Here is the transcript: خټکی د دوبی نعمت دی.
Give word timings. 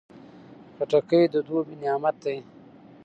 خټکی 0.75 1.23
د 1.33 1.35
دوبی 1.47 1.75
نعمت 1.81 2.15
دی. 2.25 2.37